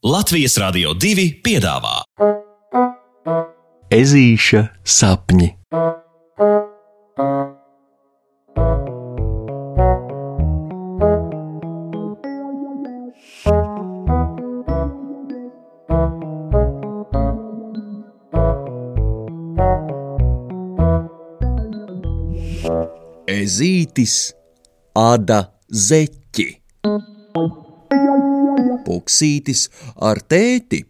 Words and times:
Latvijas 0.00 0.54
Rādio 0.56 0.94
2 0.96 1.26
piedāvā 1.44 1.98
Ezīša 3.92 4.62
sapņi. 4.80 5.50
Ezītis 23.28 24.16
Ada 24.96 25.42
Zeķi. 25.68 26.48
Puksītis 28.86 29.68
ar 29.96 30.20
tēti 30.22 30.84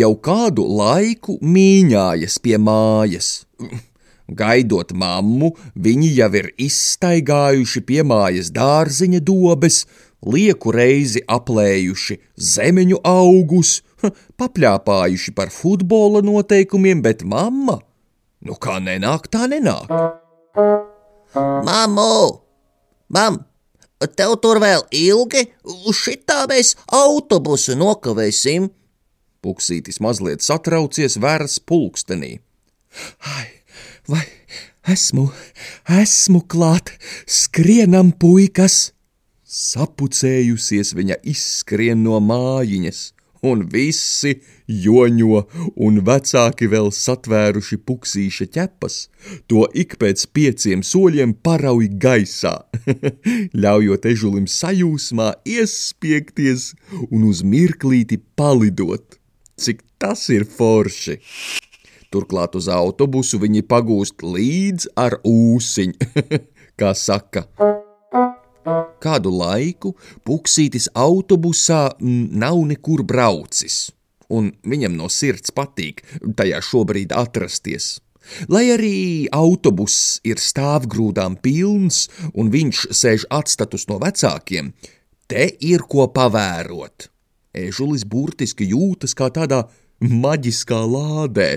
jau 0.00 0.12
kādu 0.22 0.64
laiku 0.78 1.36
mīņājas 1.42 2.38
pie 2.42 2.56
mājas. 2.60 3.46
Gaidot 4.26 4.90
mammu, 4.90 5.52
viņi 5.78 6.08
jau 6.16 6.30
ir 6.34 6.50
izstaigājuši 6.58 7.82
pie 7.86 8.02
mājas 8.02 8.50
dārziņa 8.54 9.20
dobes, 9.22 9.84
lieku 10.26 10.72
reizi 10.74 11.22
aplējuši 11.30 12.18
zemeņu 12.34 13.02
augus, 13.06 13.80
papļāpājuši 14.40 15.34
par 15.36 15.52
futbola 15.54 16.24
noteikumiem, 16.26 17.04
bet 17.06 17.22
mamma, 17.22 17.78
nu 18.42 18.58
kā 18.58 18.80
nenāk, 18.82 19.30
tā 19.30 19.46
nenāk. 19.50 19.92
Mamu! 21.36 22.16
Mam! 23.12 23.44
Tev 23.96 24.34
tur 24.44 24.60
vēl 24.60 24.82
ilgi, 24.92 25.46
uz 25.64 25.96
šitā 26.02 26.42
mēs 26.50 26.74
autobusu 26.92 27.76
nokavēsim. 27.80 28.68
Puksītis 29.40 30.02
mazliet 30.04 30.44
satraucies 30.44 31.16
vērs 31.22 31.56
pulkstenī. 31.64 32.36
Ai, 33.24 33.46
vai 34.08 34.24
esmu, 34.92 35.30
esmu 36.02 36.42
klāt, 36.44 36.92
skrienam 37.24 38.12
puikas! 38.12 38.92
Sapucējusies 39.46 40.90
viņa 40.98 41.20
izskrien 41.30 42.02
no 42.02 42.18
mājiņas, 42.20 43.00
un 43.44 43.64
visi 43.72 44.36
joņo, 44.66 45.42
un 45.86 46.00
vecāki 46.06 46.68
vēl 46.72 46.90
satvēruši 46.94 47.78
puksīša 47.88 48.48
ķepas, 48.56 48.98
to 49.50 49.66
ik 49.74 49.96
pēc 50.00 50.26
pieciem 50.36 50.84
soļiem 50.86 51.36
parauj 51.46 51.90
gaisā, 52.02 52.54
ļaujot 53.62 54.08
ežulim 54.12 54.48
sajūsmā 54.50 55.32
iespiegties 55.56 56.72
un 57.10 57.28
uz 57.30 57.44
mirklīti 57.44 58.20
palidot. 58.38 59.18
Cik 59.56 59.82
tas 59.98 60.28
ir 60.32 60.44
forši! 60.44 61.20
Turklāt 62.12 62.54
uz 62.56 62.68
autobusu 62.72 63.40
viņi 63.42 63.64
pagūst 63.66 64.22
līdz 64.22 64.92
ar 65.00 65.18
ūsiņu, 65.26 66.14
kā 66.80 66.94
saka. 66.94 67.48
Kādu 69.16 69.30
laiku 69.32 69.94
Puksītis 70.28 70.90
autobusā 70.92 71.94
nav 72.00 72.58
nekur 72.68 73.00
braucis, 73.00 73.86
un 74.28 74.50
viņam 74.60 74.92
no 74.98 75.08
sirds 75.08 75.54
patīk 75.56 76.02
tajā 76.36 76.58
šobrīd 76.60 77.14
atrasties. 77.16 77.94
Lai 78.52 78.66
arī 78.74 78.98
autobuss 79.32 80.18
ir 80.26 80.36
stāvgrūdām 80.36 81.38
pilns 81.40 82.10
un 82.34 82.52
viņš 82.52 82.82
sēž 82.92 83.24
atstatus 83.32 83.88
no 83.88 83.96
vecākiem, 84.02 84.74
te 85.32 85.48
ir 85.64 85.86
ko 85.88 86.10
pavērot. 86.12 87.08
Ežulis 87.56 88.04
burtiski 88.04 88.68
jūtas 88.68 89.16
kā 89.16 89.30
tādā 89.32 89.62
maģiskā 90.04 90.82
lādē, 90.92 91.50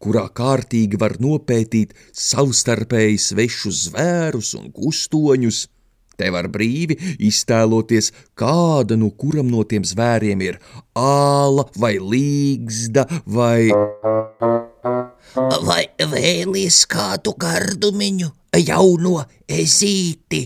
kurā 0.00 0.30
kārtīgi 0.32 0.96
var 0.96 1.18
nopētīt 1.20 1.92
savstarpēji 2.16 3.20
svešus 3.20 3.84
zvērus 3.90 4.54
un 4.56 4.72
kustoņus. 4.72 5.66
Te 6.16 6.28
var 6.32 6.48
brīvi 6.52 6.98
iztēloties, 7.28 8.12
kāda 8.38 8.98
no 9.00 9.10
kuram 9.16 9.48
no 9.52 9.64
tiem 9.68 9.84
zvēriem 9.86 10.42
ir 10.44 10.58
āla 10.98 11.66
vai 11.80 11.94
līgzda 11.98 13.06
vai. 13.26 13.70
Vai 15.66 15.84
vēlies 16.12 16.82
kādu 16.90 17.32
gardumiņu, 17.40 18.28
jauno 18.60 19.22
ezīti? 19.48 20.42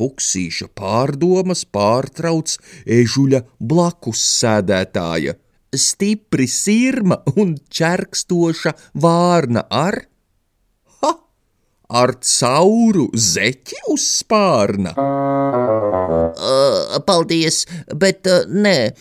Puksīša 0.00 0.70
pārdomas 0.80 1.66
pārtrauc 1.68 2.56
ežuļa 2.88 3.42
blakus 3.60 4.22
sēdētāja, 4.40 5.36
stipri 5.76 6.48
sirma 6.48 7.20
un 7.36 7.58
čerkstoša 7.68 8.72
vārna 9.04 9.66
ar 9.68 10.00
ar 11.90 12.14
cauru 12.22 13.08
zeķi 13.14 13.80
uz 13.92 14.04
spārna. 14.20 14.94
Uh, 16.30 17.00
paldies, 17.06 17.64
bet 17.94 18.26
uh, 18.30 18.46
nē, 18.46 18.92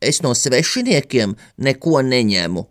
es 0.00 0.22
no 0.22 0.34
svešiniekiem 0.36 1.34
neko 1.66 2.02
neņemu. 2.06 2.66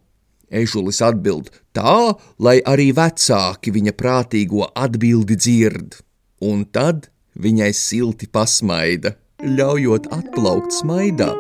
Ežulis 0.56 1.02
atbild 1.04 1.50
tā, 1.76 2.16
lai 2.40 2.60
arī 2.64 2.92
vecāki 2.96 3.74
viņa 3.76 3.96
prātīgo 3.98 4.70
atbildi 4.78 5.36
dzird, 5.36 5.98
un 6.46 6.64
tad 6.72 7.10
viņai 7.36 7.72
silti 7.76 8.30
pasmaida, 8.32 9.16
ļaujot 9.44 10.08
atplaukt 10.16 10.72
smaidā. 10.78 11.34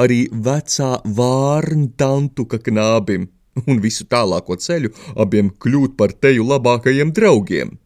Arī 0.00 0.24
vecā 0.30 0.98
vārna 1.16 1.90
tantuka 1.98 2.58
knābim 2.62 3.28
un 3.68 3.80
visu 3.84 4.06
tālāko 4.10 4.58
ceļu 4.60 4.92
abiem 5.24 5.50
kļūt 5.62 5.96
par 6.00 6.14
teju 6.14 6.46
labākajiem 6.50 7.14
draugiem. 7.16 7.78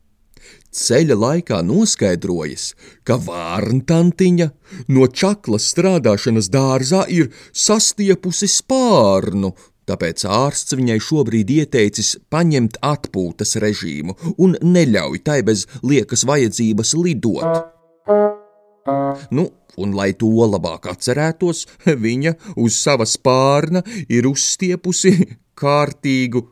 Ceļa 0.79 1.17
laikā 1.17 1.63
noskaidrojas, 1.65 2.75
ka 3.09 3.17
vārntantiņa 3.25 4.51
no 4.93 5.07
čaklas 5.09 5.71
strādāšanas 5.73 6.51
dārzā 6.53 7.07
ir 7.09 7.31
sastiepusi 7.57 8.51
spārnu, 8.53 9.55
tāpēc 9.89 10.27
ārsts 10.29 10.77
viņai 10.77 10.99
šobrīd 11.01 11.55
ieteicis 11.57 12.19
paņemt 12.29 12.77
atpūtas 12.85 13.57
režīmu 13.65 14.19
un 14.37 14.59
neļauj 14.61 15.25
tai 15.25 15.41
bez 15.49 15.65
liekas 15.83 16.27
vajadzības 16.29 16.95
lidot. 17.01 17.65
Nu, 19.33 19.49
un 19.81 19.97
lai 19.97 20.13
to 20.21 20.31
labāk 20.53 20.91
atcerētos, 20.93 21.65
viņa 22.07 22.37
uz 22.61 22.77
sava 22.77 23.09
spārna 23.09 23.83
ir 24.09 24.29
uzstiepusi 24.29 25.17
kārtīgu 25.59 26.45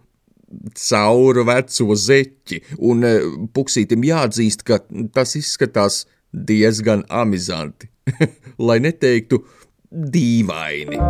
cauru 0.77 1.45
veco 1.47 1.97
zeķi, 1.99 2.61
un 2.91 3.05
e, 3.07 3.15
puksītim 3.55 4.05
jāatzīst, 4.07 4.65
ka 4.67 4.81
tas 5.15 5.35
izskatās 5.39 6.05
diezgan 6.33 7.05
amizanti, 7.11 7.91
lai 8.67 8.79
neteiktu 8.85 9.43
dīvaini. 9.91 11.01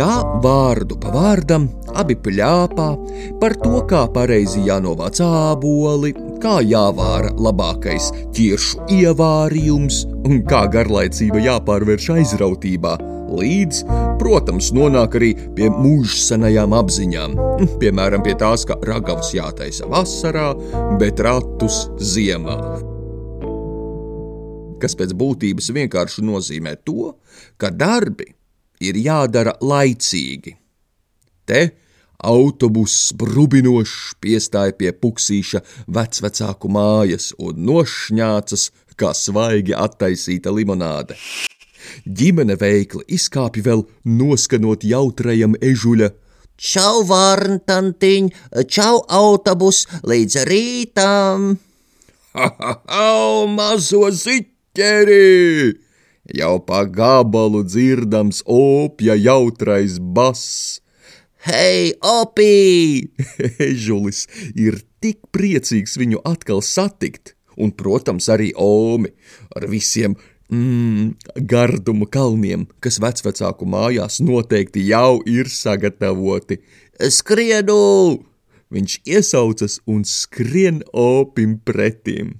Tā 0.00 0.12
vārdu 0.40 0.96
pa 1.00 1.10
vārdam 1.12 1.66
abi 2.00 2.14
pļāpā 2.24 2.86
par 3.40 3.56
to, 3.60 3.82
kā 3.90 4.06
pareizi 4.14 4.62
jānovāc 4.64 5.20
āboli, 5.20 6.14
kā 6.40 6.58
jāvāra 6.64 7.30
labākais 7.36 8.10
ķiršu 8.36 8.86
ievārījums 8.96 10.04
un 10.28 10.40
kā 10.48 10.64
garlaicība 10.72 11.42
jāpārvērš 11.44 12.08
aizrautībā, 12.16 12.94
līdz, 13.30 13.82
protams, 14.20 14.70
nonāk 14.76 15.18
arī 15.20 15.30
pie 15.56 15.68
mūžsanajām 15.74 16.74
apziņām, 16.80 17.36
piemēram, 17.82 18.24
pie 18.24 18.36
tās, 18.40 18.64
ka 18.68 18.78
ragavs 18.88 19.34
jātaisa 19.36 19.88
vasarā, 19.90 20.50
bet 21.00 21.20
ratus 21.24 21.84
ziemā. 22.00 22.56
Kas 24.80 24.96
pēc 24.96 25.12
būtības 25.12 25.68
vienkārši 25.76 26.24
nozīmē 26.24 26.78
to, 26.88 27.12
ka 27.60 27.68
darbi 27.68 28.30
ir 28.80 28.96
jādara 28.96 29.58
laicīgi. 29.60 30.56
Te 31.44 31.60
autobuss 32.26 33.12
brubinošs 33.16 34.16
piestāja 34.22 34.76
pie 34.76 34.92
puksīša 34.92 35.62
vecvecāku 35.88 36.70
mājas 36.72 37.30
un 37.38 37.60
nošņācas 37.68 38.70
kā 39.00 39.12
svaigi 39.16 39.76
attaisīta 39.76 40.52
limonāde. 40.54 41.16
Ģimene 42.04 42.56
veikli 42.60 43.06
izkāpja 43.16 43.64
vēl 43.70 43.86
noskanot 44.04 44.84
jautrajam 44.84 45.56
ežuļa. 45.60 46.10
Čau, 46.60 47.00
vārntantiņ, 47.08 48.28
čau, 48.68 49.00
autobus, 49.08 49.86
līdz 50.04 50.44
rītam! 50.50 51.50
Ha, 52.30 52.46
ha, 52.46 52.72
ha, 52.86 53.46
mazo 53.50 54.04
ziķeri! 54.14 55.72
Jau 56.30 56.60
pa 56.62 56.84
gabalu 56.86 57.64
dzirdams 57.66 58.44
opja 58.46 59.16
jautrais 59.18 59.98
bass. 59.98 60.78
Hei, 61.40 61.94
opī! 62.04 63.08
Ežulis 63.64 64.26
ir 64.52 64.74
tik 65.00 65.22
priecīgs 65.32 65.96
viņu 65.96 66.20
atkal 66.28 66.60
satikt, 66.60 67.32
un, 67.56 67.72
protams, 67.72 68.28
arī 68.28 68.50
Omi 68.60 69.08
ar 69.56 69.64
visiem 69.72 70.18
mm, 70.52 71.40
garduma 71.48 72.04
kalniem, 72.12 72.68
kas 72.84 73.00
vecvecāku 73.00 73.64
mājās 73.64 74.20
noteikti 74.20 74.84
jau 74.90 75.22
ir 75.24 75.48
sagatavoti. 75.48 76.60
Skrienu! 77.08 78.20
Viņš 78.70 79.00
iesaucas 79.08 79.80
un 79.88 80.04
skrien 80.04 80.84
opim 80.92 81.56
pretim. 81.64 82.36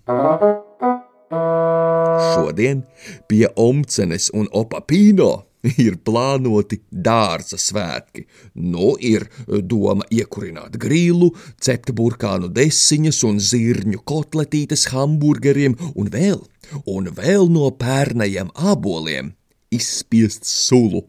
Šodien 2.20 2.84
pie 3.32 3.46
Omcenes 3.56 4.28
un 4.36 4.52
Opapīno 4.52 5.38
ir 5.86 5.98
plānoti 6.04 6.80
dārza 6.90 7.58
svētki. 7.60 8.26
Nu, 8.54 8.94
ir 8.96 9.26
doma 9.46 10.06
iekurināt 10.10 10.78
grīlu, 10.80 11.32
cept 11.60 11.92
burkānu 11.96 12.50
desiņas 12.54 13.22
un 13.28 13.40
zirņu 13.50 14.02
kotletītes 14.08 14.88
hamburgeriem 14.94 15.76
un 15.94 16.10
vēl, 16.12 16.42
un 16.86 17.12
vēl 17.16 17.50
no 17.52 17.70
pērnajiem 17.70 18.52
aboliem 18.56 19.34
izspiest 19.70 20.48
sulu. 20.48 21.04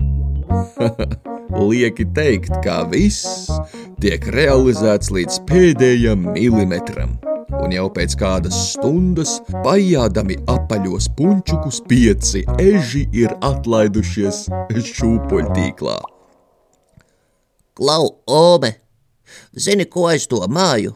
Lieki 1.72 2.06
teikt, 2.16 2.54
ka 2.64 2.84
viss 2.92 3.50
tiek 4.04 4.24
realizēts 4.36 5.12
līdz 5.14 5.42
pēdējam 5.50 6.32
milimetram 6.32 7.20
un 7.60 7.74
jau 7.76 7.88
pēc 7.94 8.16
kādas 8.20 8.58
stundas, 8.74 9.38
pajādami 9.66 10.38
apaļos 10.52 11.10
puņķukus, 11.18 11.82
pieci 11.90 12.46
eži 12.62 13.04
ir 13.16 13.36
atlaidušies 13.44 14.46
šūpoļtīklā. 14.92 16.00
Klau, 17.78 18.08
Ome, 18.28 18.72
zini, 19.56 19.88
ko 19.90 20.08
es 20.12 20.28
domāju? 20.32 20.96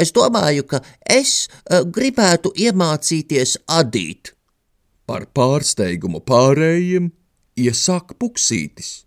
Es 0.00 0.12
domāju, 0.16 0.64
ka 0.64 0.80
es 1.04 1.46
uh, 1.48 1.84
gribētu 1.84 2.54
iemācīties 2.56 3.58
adīt. 3.68 4.32
Par 5.08 5.28
pārsteigumu 5.36 6.22
pārējiem 6.24 7.10
iesāk 7.60 8.16
puksītis. 8.20 9.04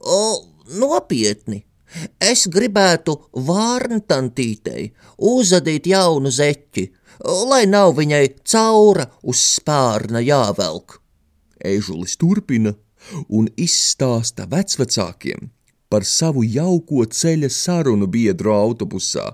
O, 0.00 0.20
nopietni! 0.80 1.67
Es 2.20 2.46
gribētu 2.52 3.14
vārntantītei 3.48 4.90
uzadīt 5.30 5.88
jaunu 5.88 6.30
zeķi, 6.30 6.84
lai 7.48 7.64
nav 7.66 7.96
viņai 7.98 8.24
caura 8.44 9.08
uz 9.22 9.40
spārna 9.56 10.20
jāvelk. 10.22 11.00
Ežulis 11.58 12.16
turpina 12.20 12.74
un 13.28 13.48
izstāsta 13.56 14.46
vecvecākiem 14.50 15.48
par 15.88 16.04
savu 16.04 16.44
jauko 16.44 17.06
ceļa 17.08 17.48
sarunu 17.50 18.06
biedru 18.06 18.52
autobusā. 18.52 19.32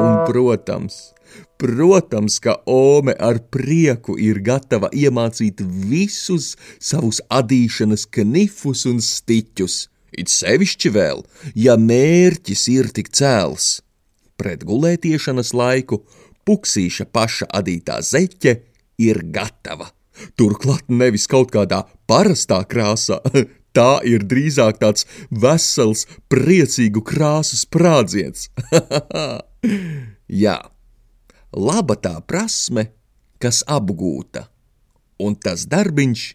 Un, 0.00 0.14
protams, 0.24 1.12
protams, 1.60 2.38
ka 2.40 2.56
Ome 2.64 3.12
ar 3.20 3.42
prieku 3.52 4.16
ir 4.16 4.40
gatava 4.40 4.88
iemācīt 4.96 5.60
visus 5.60 6.54
savus 6.80 7.20
adīšanas 7.28 8.08
knifus 8.08 8.86
un 8.88 9.04
stiķus– 9.04 9.82
It 10.16 10.30
sevišķi 10.32 10.90
vēl, 10.94 11.22
ja 11.54 11.76
mērķis 11.78 12.66
ir 12.72 12.90
tik 12.94 13.12
cēls. 13.14 13.78
Pret 14.40 14.64
gulētiešanas 14.66 15.52
laiku 15.54 16.00
puksīša 16.48 17.06
paša 17.12 17.50
adītā 17.60 18.00
zeķe 18.02 18.56
ir 19.02 19.22
gatava. 19.34 19.90
Turklāt 20.36 20.90
nevis 20.92 21.26
kaut 21.30 21.52
kādā 21.54 21.84
parastā 22.10 22.60
krāsā, 22.68 23.20
tā 23.76 23.90
ir 24.08 24.26
drīzāk 24.28 24.80
tāds 24.82 25.06
vesels, 25.30 26.06
priecīgu 26.32 27.04
krāsu 27.06 27.60
sprādziens. 27.60 28.48
Jā, 30.44 30.58
laba 31.52 31.96
tā 31.96 32.16
prasme, 32.26 32.90
kas 33.40 33.62
apgūta, 33.68 34.46
un 35.22 35.36
tas 35.36 35.66
darbiņš, 35.70 36.28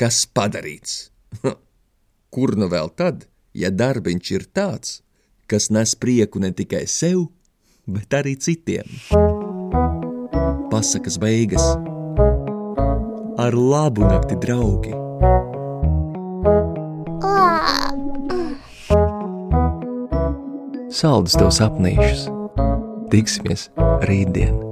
kas 0.00 0.24
padarīts. 0.34 1.00
Kur 2.28 2.52
nu 2.60 2.68
vēl 2.68 2.90
tad, 2.92 3.24
ja 3.56 3.70
darbiņš 3.72 4.30
ir 4.36 4.44
tāds, 4.52 5.00
kas 5.48 5.70
nes 5.72 5.94
prieku 5.96 6.42
ne 6.44 6.52
tikai 6.52 6.84
sev, 6.84 7.30
bet 7.88 8.12
arī 8.12 8.36
citiem? 8.36 8.84
Pasakas 10.68 11.16
beigas 11.16 11.64
ar 13.38 13.54
labu 13.56 14.04
nakti, 14.04 14.36
draugi! 14.42 14.92
Saldus 20.92 21.38
tev 21.38 21.52
sapnīšus! 21.54 22.26
Tiksimies 23.08 23.70
rītdien! 24.04 24.67